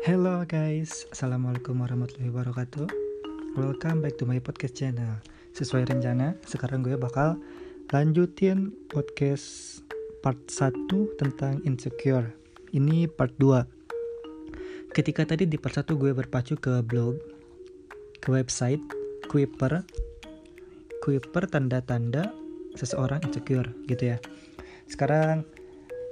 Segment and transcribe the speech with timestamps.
[0.00, 2.88] Hello guys, Assalamualaikum warahmatullahi wabarakatuh.
[3.52, 5.20] Welcome back to my podcast channel.
[5.52, 7.36] Sesuai rencana, sekarang gue bakal
[7.92, 9.84] lanjutin podcast
[10.24, 10.88] part 1
[11.20, 12.32] tentang insecure.
[12.72, 17.20] Ini part 2 Ketika tadi di part 1 gue berpacu ke blog
[18.24, 18.80] Ke website
[19.28, 19.84] Kuiper.
[21.04, 22.32] Kuiper tanda-tanda
[22.72, 24.18] seseorang insecure gitu ya.
[24.88, 25.44] Sekarang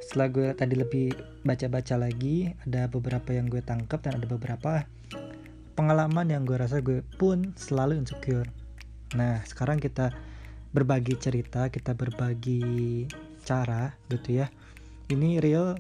[0.09, 1.13] setelah gue tadi lebih
[1.45, 4.89] baca-baca lagi ada beberapa yang gue tangkap dan ada beberapa
[5.77, 8.49] pengalaman yang gue rasa gue pun selalu insecure.
[9.21, 10.09] Nah sekarang kita
[10.73, 13.05] berbagi cerita kita berbagi
[13.45, 14.49] cara gitu ya.
[15.13, 15.77] Ini real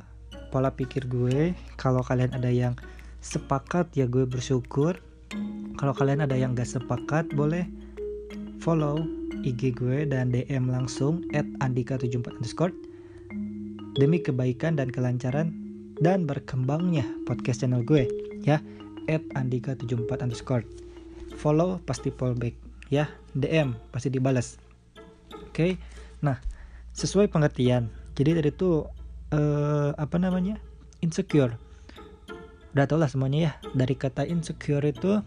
[0.52, 1.56] pola pikir gue.
[1.80, 2.76] Kalau kalian ada yang
[3.24, 5.00] sepakat ya gue bersyukur.
[5.80, 7.64] Kalau kalian ada yang gak sepakat boleh
[8.60, 9.00] follow
[9.40, 12.76] IG gue dan DM langsung at andika74 underscore
[13.98, 15.50] demi kebaikan dan kelancaran
[15.98, 18.06] dan berkembangnya podcast channel gue
[18.46, 18.62] ya.
[19.10, 20.64] At andika74 underscore.
[21.34, 22.54] Follow pasti fallback
[22.88, 23.10] ya.
[23.34, 24.56] DM pasti dibalas
[25.34, 25.52] oke?
[25.52, 25.72] Okay?
[26.22, 26.38] nah
[26.94, 27.90] sesuai pengertian.
[28.14, 28.86] Jadi dari itu
[29.34, 30.58] uh, apa namanya?
[31.02, 31.54] Insecure.
[32.74, 33.52] Udah tau lah semuanya ya.
[33.74, 35.22] Dari kata insecure itu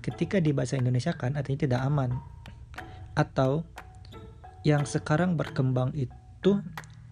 [0.00, 2.16] ketika di bahasa Indonesia kan artinya tidak aman.
[3.16, 3.64] Atau
[4.64, 6.60] yang sekarang berkembang itu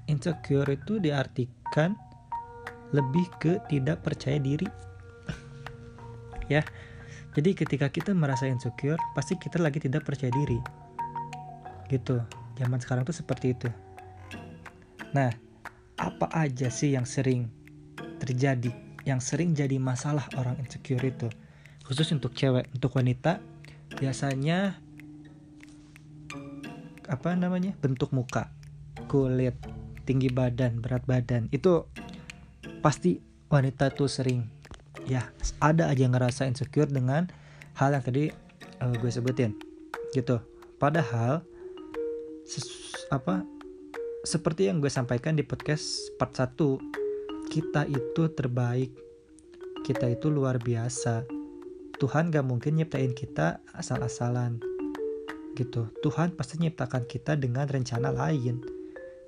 [0.09, 1.95] insecure itu diartikan
[2.97, 4.67] lebih ke tidak percaya diri.
[6.49, 6.65] Ya
[7.37, 10.59] jadi ketika kita merasa insecure pasti kita lagi tidak percaya diri.
[11.87, 12.19] Gitu
[12.59, 13.69] zaman sekarang tuh seperti itu.
[15.13, 15.31] Nah
[16.01, 17.47] apa aja sih yang sering
[18.19, 18.75] terjadi
[19.07, 21.29] yang sering jadi masalah orang insecure itu?
[21.85, 23.39] Khusus untuk cewek untuk wanita
[23.95, 24.81] biasanya
[27.07, 27.77] apa namanya?
[27.79, 28.51] Bentuk muka
[29.07, 29.55] kulit
[30.09, 31.85] tinggi badan, berat badan itu
[32.81, 33.21] pasti
[33.53, 34.49] wanita tuh sering
[35.05, 35.29] ya
[35.61, 37.29] ada aja yang ngerasa insecure dengan
[37.77, 38.33] hal yang tadi
[38.81, 39.53] uh, gue sebutin
[40.17, 40.41] gitu.
[40.81, 41.45] Padahal
[43.13, 43.45] apa
[44.25, 46.57] seperti yang gue sampaikan di podcast part 1
[47.53, 48.93] kita itu terbaik
[49.85, 51.29] kita itu luar biasa.
[51.99, 54.63] Tuhan gak mungkin nyiptain kita asal-asalan
[55.59, 55.91] gitu.
[56.01, 58.78] Tuhan pasti nyiptakan kita dengan rencana lain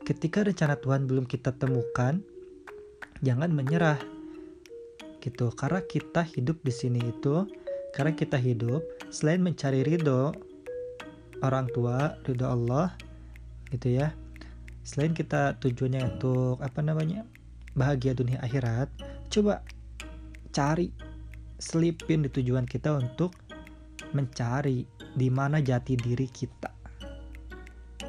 [0.05, 2.21] ketika rencana Tuhan belum kita temukan,
[3.21, 4.01] jangan menyerah.
[5.21, 7.45] Gitu, karena kita hidup di sini itu,
[7.93, 8.81] karena kita hidup
[9.13, 10.33] selain mencari ridho
[11.45, 12.97] orang tua, ridho Allah,
[13.69, 14.17] gitu ya.
[14.81, 17.29] Selain kita tujuannya untuk apa namanya
[17.77, 18.89] bahagia dunia akhirat,
[19.29, 19.61] coba
[20.51, 20.91] cari
[21.61, 23.37] selipin di tujuan kita untuk
[24.17, 24.83] mencari
[25.15, 26.73] di mana jati diri kita.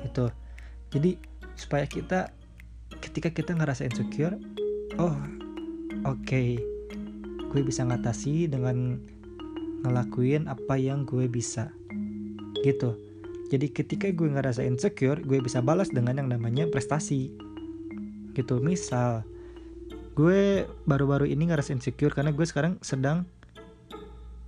[0.02, 0.31] Itu.
[0.91, 1.30] Jadi
[1.61, 2.33] supaya kita
[3.05, 4.33] ketika kita ngerasa insecure
[4.97, 5.13] oh
[6.09, 6.57] oke okay,
[7.53, 8.97] gue bisa ngatasi dengan
[9.85, 11.69] ngelakuin apa yang gue bisa
[12.61, 12.97] gitu.
[13.51, 17.33] Jadi ketika gue ngerasa insecure gue bisa balas dengan yang namanya prestasi
[18.38, 18.63] gitu.
[18.63, 19.28] Misal
[20.16, 23.28] gue baru-baru ini ngerasa insecure karena gue sekarang sedang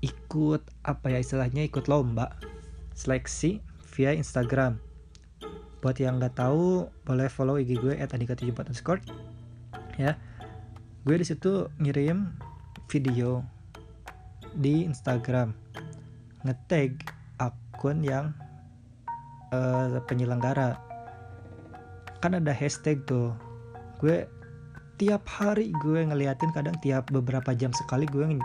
[0.04, 2.36] ikut apa ya istilahnya ikut lomba
[2.94, 3.64] seleksi
[3.96, 4.93] via Instagram
[5.84, 9.04] buat yang nggak tahu boleh follow IG gue at andika74 underscore.
[10.00, 10.16] Ya.
[11.04, 12.32] Gue di situ ngirim
[12.88, 13.44] video
[14.56, 15.52] di Instagram.
[16.48, 17.04] Ngetag
[17.36, 18.32] akun yang
[19.52, 20.80] uh, penyelenggara.
[22.24, 23.36] Kan ada hashtag tuh.
[24.00, 24.24] Gue
[24.96, 28.40] tiap hari gue ngeliatin kadang tiap beberapa jam sekali gue ng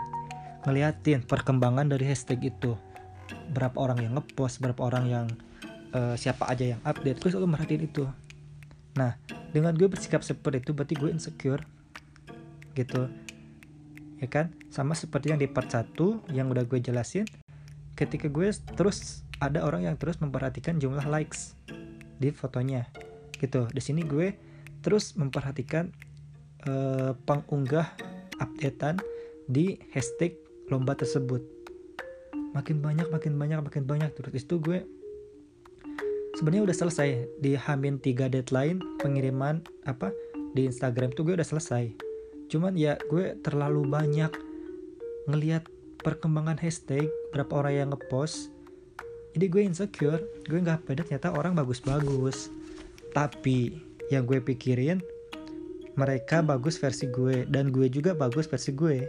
[0.67, 2.75] ngeliatin perkembangan dari hashtag itu.
[3.55, 5.27] Berapa orang yang ngepost berapa orang yang
[5.93, 7.17] uh, siapa aja yang update.
[7.21, 8.05] Gue selalu merhatiin itu.
[8.97, 9.15] Nah
[9.49, 11.63] dengan gue bersikap seperti itu berarti gue insecure
[12.77, 13.09] gitu.
[14.19, 14.51] Ya kan?
[14.69, 15.95] Sama seperti yang di part 1
[16.35, 17.25] yang udah gue jelasin
[17.95, 18.47] ketika gue
[18.79, 21.55] terus ada orang yang terus memperhatikan jumlah likes
[22.19, 22.87] di fotonya
[23.39, 23.67] gitu.
[23.71, 24.35] Di sini gue
[24.83, 25.91] terus memperhatikan
[26.67, 27.87] uh, pengunggah
[28.39, 28.99] updatean
[29.47, 30.35] di hashtag
[30.67, 31.41] lomba tersebut.
[32.55, 34.11] Makin banyak makin banyak makin banyak.
[34.15, 34.83] Terus itu gue
[36.39, 37.09] sebenarnya udah selesai.
[37.43, 40.15] Di Hamin 3 deadline pengiriman apa
[40.55, 41.91] di Instagram tuh gue udah selesai.
[42.47, 44.31] Cuman ya gue terlalu banyak
[45.27, 45.67] ngelihat
[45.99, 48.55] perkembangan hashtag berapa orang yang ngepost.
[49.35, 52.47] Jadi gue insecure gue nggak pede ternyata orang bagus-bagus.
[53.11, 53.75] Tapi
[54.07, 55.03] yang gue pikirin
[55.99, 59.03] mereka bagus versi gue dan gue juga bagus versi gue.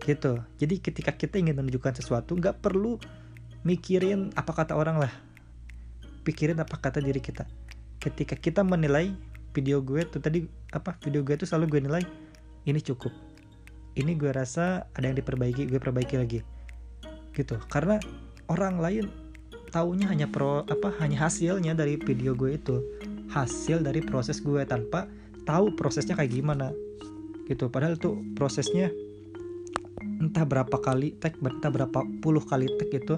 [0.00, 0.40] Gitu.
[0.56, 2.96] Jadi ketika kita ingin menunjukkan sesuatu nggak perlu
[3.60, 5.27] mikirin apa kata orang lah
[6.28, 7.48] pikirin apa kata diri kita.
[7.96, 9.16] Ketika kita menilai
[9.56, 10.44] video gue tuh tadi
[10.76, 12.04] apa video gue tuh selalu gue nilai
[12.68, 13.08] ini cukup.
[13.96, 16.44] Ini gue rasa ada yang diperbaiki gue perbaiki lagi.
[17.32, 17.56] Gitu.
[17.72, 17.96] Karena
[18.52, 19.08] orang lain
[19.72, 22.76] taunya hanya pro apa hanya hasilnya dari video gue itu.
[23.32, 25.08] Hasil dari proses gue tanpa
[25.48, 26.76] tahu prosesnya kayak gimana.
[27.48, 27.72] Gitu.
[27.72, 28.92] Padahal tuh prosesnya
[30.20, 33.16] entah berapa kali tag entah berapa puluh kali tag itu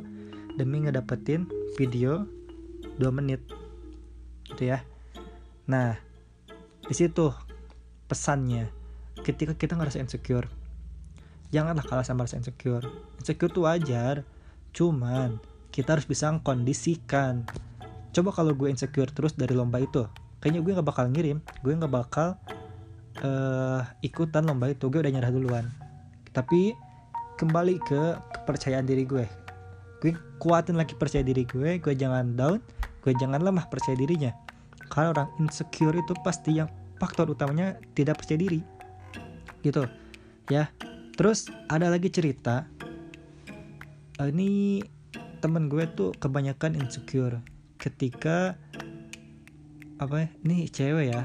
[0.57, 2.29] demi ngedapetin video
[3.01, 3.41] 2 menit.
[4.45, 4.85] Gitu ya.
[5.65, 5.97] Nah
[6.85, 7.33] di situ
[8.05, 8.69] pesannya
[9.25, 10.51] ketika kita ngerasa insecure
[11.55, 12.85] janganlah kalah sama rasa insecure.
[13.17, 14.29] Insecure tuh wajar
[14.77, 15.41] cuman
[15.73, 17.47] kita harus bisa kondisikan
[18.11, 20.03] coba kalau gue insecure terus dari lomba itu
[20.43, 22.35] kayaknya gue nggak bakal ngirim gue nggak bakal
[23.25, 24.87] uh, ikutan lomba itu.
[24.89, 25.67] Gue udah nyerah duluan.
[26.31, 26.75] Tapi
[27.41, 28.03] kembali ke
[28.37, 29.27] kepercayaan diri gue.
[30.01, 32.59] Gue kuatin lagi percaya diri gue gue jangan down
[33.01, 34.33] gue jangan lemah percaya dirinya.
[34.91, 36.69] Karena orang insecure itu pasti yang
[37.01, 38.61] faktor utamanya tidak percaya diri.
[39.65, 39.87] Gitu.
[40.53, 40.69] Ya.
[41.17, 42.69] Terus ada lagi cerita.
[44.21, 44.83] Uh, ini
[45.41, 47.41] temen gue tuh kebanyakan insecure.
[47.81, 48.59] Ketika
[50.01, 51.23] apa ya ini cewek ya.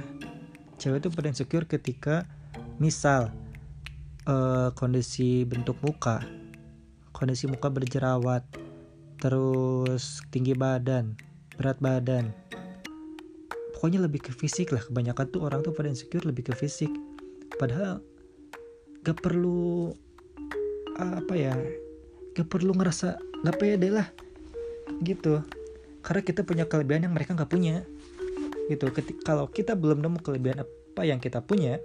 [0.80, 2.28] Cewek tuh pada insecure ketika
[2.80, 3.32] misal
[4.28, 6.24] uh, kondisi bentuk muka.
[7.12, 8.44] Kondisi muka berjerawat.
[9.16, 11.25] Terus tinggi badan
[11.56, 12.32] berat badan.
[13.76, 14.84] Pokoknya lebih ke fisik lah.
[14.84, 16.92] Kebanyakan tuh orang tuh pada insecure lebih ke fisik.
[17.56, 18.00] Padahal
[19.06, 19.94] gak perlu
[20.96, 21.54] apa ya
[22.34, 24.08] gak perlu ngerasa gak pede lah.
[25.04, 25.44] Gitu.
[26.06, 27.82] Karena kita punya kelebihan yang mereka nggak punya.
[28.70, 28.86] Gitu.
[28.94, 31.82] Ketika, kalau kita belum nemu kelebihan apa yang kita punya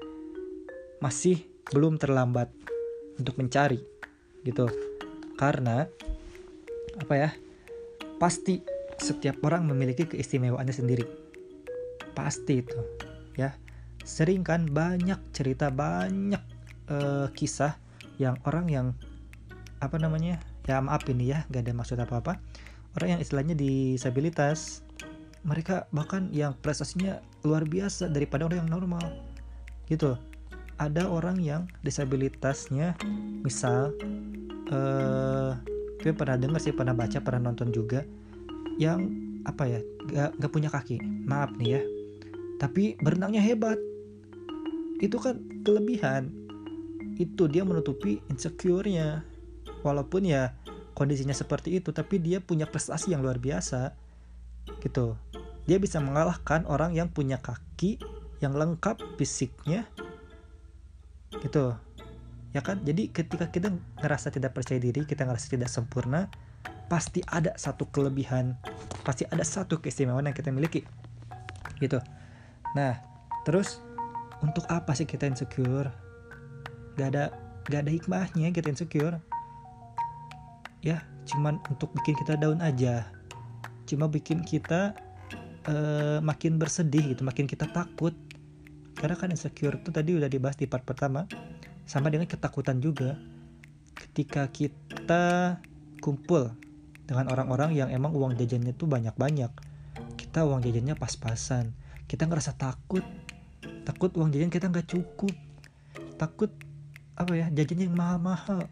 [1.01, 1.41] masih
[1.73, 2.53] belum terlambat
[3.17, 3.81] untuk mencari.
[4.45, 4.69] Gitu.
[5.41, 5.89] Karena
[7.01, 7.31] apa ya
[8.21, 8.61] pasti
[9.00, 11.05] setiap orang memiliki keistimewaannya sendiri.
[12.12, 12.76] Pasti itu
[13.35, 13.56] ya.
[14.05, 16.41] Sering kan banyak cerita banyak
[16.93, 17.76] uh, kisah
[18.20, 18.87] yang orang yang
[19.81, 20.37] apa namanya
[20.69, 22.32] ya maaf ini ya gak ada maksud apa apa
[23.00, 24.85] orang yang istilahnya disabilitas
[25.41, 29.05] mereka bahkan yang prestasinya luar biasa daripada orang yang normal
[29.88, 30.20] gitu.
[30.81, 32.97] Ada orang yang disabilitasnya
[33.44, 33.93] misal
[34.73, 35.52] eh
[36.00, 38.05] gue pernah dengar sih pernah baca pernah nonton juga
[38.81, 39.12] yang
[39.44, 40.97] apa ya gak, gak punya kaki.
[41.29, 41.82] Maaf nih ya.
[42.56, 43.77] Tapi berenangnya hebat.
[44.97, 46.32] Itu kan kelebihan.
[47.21, 49.21] Itu dia menutupi insecure-nya.
[49.85, 50.56] Walaupun ya
[50.97, 53.93] kondisinya seperti itu tapi dia punya prestasi yang luar biasa.
[54.81, 55.12] Gitu.
[55.69, 58.00] Dia bisa mengalahkan orang yang punya kaki
[58.41, 59.85] yang lengkap fisiknya.
[61.37, 61.76] Gitu.
[62.56, 62.81] Ya kan?
[62.81, 66.33] Jadi ketika kita ngerasa tidak percaya diri kita ngerasa tidak sempurna
[66.91, 68.59] pasti ada satu kelebihan
[69.07, 70.85] pasti ada satu keistimewaan yang kita miliki.
[71.79, 72.03] Gitu.
[72.77, 73.01] Nah
[73.47, 73.81] terus
[74.45, 75.89] untuk apa sih kita insecure?
[76.99, 77.25] Gak ada
[77.71, 79.17] gak ada hikmahnya kita insecure.
[80.83, 83.09] Ya cuman untuk bikin kita down aja.
[83.87, 84.93] Cuma bikin kita
[85.71, 88.13] uh, makin bersedih gitu makin kita takut.
[88.99, 91.25] Karena kan insecure itu tadi udah dibahas di part pertama
[91.89, 93.17] sama dengan ketakutan juga.
[93.97, 95.57] Ketika kita
[96.01, 96.70] kumpul
[97.11, 99.51] dengan orang-orang yang emang uang jajannya tuh banyak-banyak.
[100.15, 101.75] Kita uang jajannya pas-pasan.
[102.07, 103.03] Kita ngerasa takut.
[103.83, 105.35] Takut uang jajan kita nggak cukup.
[106.14, 106.55] Takut
[107.19, 108.71] apa ya jajannya yang mahal-mahal.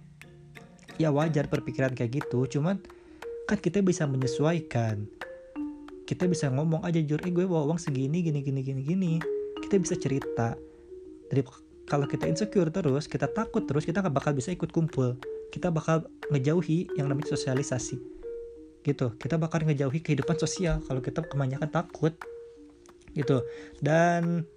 [1.02, 2.78] Ya wajar berpikiran kayak gitu cuman
[3.50, 5.10] kan kita bisa menyesuaikan.
[6.06, 9.12] Kita bisa ngomong aja jujur eh gue bawa uang segini gini gini gini gini.
[9.66, 10.54] Kita bisa cerita.
[11.26, 11.42] Dari
[11.90, 15.18] kalau kita insecure terus kita takut terus kita nggak bakal bisa ikut kumpul.
[15.50, 18.17] Kita bakal ngejauhi yang namanya sosialisasi
[18.88, 19.12] gitu.
[19.20, 22.16] Kita bakal ngejauhi kehidupan sosial kalau kita kebanyakan takut
[23.12, 23.44] gitu.
[23.84, 24.48] Dan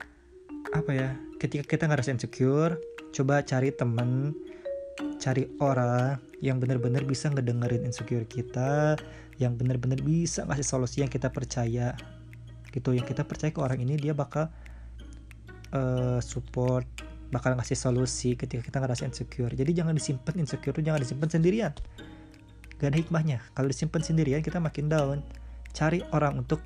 [0.72, 2.80] apa ya ketika kita ngerasa insecure
[3.12, 4.32] coba cari temen
[5.20, 8.96] cari orang yang benar-benar bisa ngedengerin insecure kita
[9.42, 11.94] yang benar-benar bisa ngasih solusi yang kita percaya
[12.72, 12.96] gitu.
[12.96, 14.48] Yang kita percaya ke orang ini dia bakal
[15.76, 16.88] uh, support
[17.32, 19.52] bakal ngasih solusi ketika kita ngerasa insecure.
[19.56, 21.74] Jadi jangan disimpan insecure itu jangan disimpan sendirian
[22.82, 23.38] gak ada hikmahnya.
[23.54, 25.22] Kalau disimpan sendirian kita makin down.
[25.70, 26.66] Cari orang untuk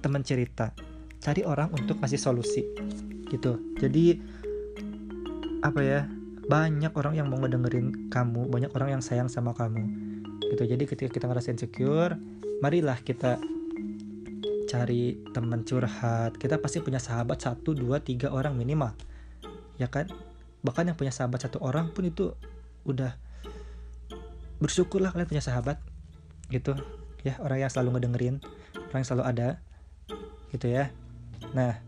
[0.00, 0.72] teman cerita.
[1.20, 2.64] Cari orang untuk ngasih solusi.
[3.28, 3.76] Gitu.
[3.76, 4.16] Jadi
[5.60, 6.08] apa ya
[6.48, 9.84] banyak orang yang mau ngedengerin kamu banyak orang yang sayang sama kamu.
[10.48, 10.64] Gitu.
[10.64, 12.16] Jadi ketika kita ngerasa insecure
[12.64, 13.36] marilah kita
[14.64, 16.40] cari teman curhat.
[16.40, 18.96] Kita pasti punya sahabat satu dua tiga orang minimal.
[19.76, 20.08] Ya kan?
[20.64, 22.32] Bahkan yang punya sahabat satu orang pun itu
[22.88, 23.12] udah
[24.60, 25.80] bersyukurlah kalian punya sahabat
[26.52, 26.76] gitu.
[27.24, 28.40] Ya orang yang selalu ngedengerin
[28.92, 29.48] orang yang selalu ada
[30.52, 30.92] gitu ya.
[31.56, 31.80] Nah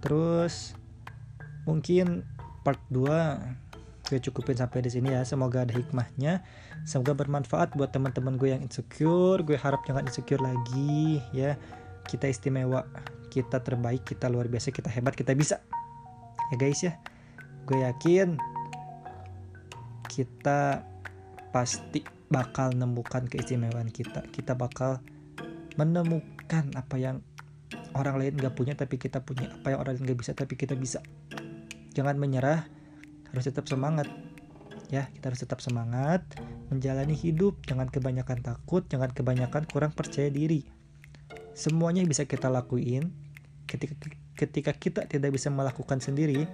[0.00, 0.76] terus
[1.68, 2.24] mungkin
[2.64, 3.64] part 2
[4.04, 5.24] gue cukupin sampai di sini ya.
[5.24, 6.44] Semoga ada hikmahnya
[6.84, 9.40] semoga bermanfaat buat teman-teman gue yang insecure.
[9.44, 11.56] Gue harap jangan insecure lagi ya.
[12.04, 12.84] Kita istimewa
[13.32, 15.60] kita terbaik kita luar biasa kita hebat kita bisa.
[16.52, 17.00] Ya guys ya.
[17.64, 18.36] Gue yakin
[20.12, 20.84] kita
[21.54, 24.26] pasti bakal menemukan keistimewaan kita.
[24.34, 24.98] Kita bakal
[25.78, 27.22] menemukan apa yang
[27.94, 29.54] orang lain gak punya tapi kita punya.
[29.54, 30.98] Apa yang orang lain gak bisa tapi kita bisa.
[31.94, 32.66] Jangan menyerah
[33.30, 34.10] harus tetap semangat.
[34.90, 36.26] Ya kita harus tetap semangat
[36.74, 37.62] menjalani hidup.
[37.70, 40.66] Jangan kebanyakan takut jangan kebanyakan kurang percaya diri.
[41.54, 43.14] Semuanya bisa kita lakuin
[43.70, 43.94] ketika
[44.34, 46.50] ketika kita tidak bisa melakukan sendiri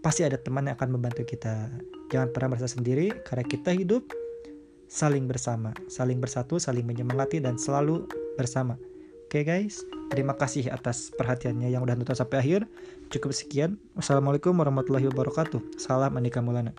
[0.00, 1.68] pasti ada teman yang akan membantu kita
[2.10, 4.04] jangan pernah merasa sendiri karena kita hidup
[4.90, 8.76] saling bersama saling bersatu saling menyemangati dan selalu bersama
[9.30, 12.60] Oke okay guys, terima kasih atas perhatiannya yang udah nonton sampai akhir.
[13.14, 13.78] Cukup sekian.
[13.94, 15.78] Wassalamualaikum warahmatullahi wabarakatuh.
[15.78, 16.74] Salam Andika Maulana.